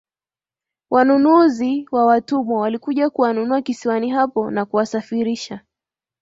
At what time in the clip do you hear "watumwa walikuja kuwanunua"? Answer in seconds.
2.05-3.61